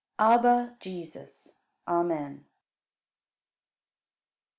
[0.17, 0.31] 38.
[0.33, 1.57] Abba, Jesus!
[1.87, 2.43] Amen.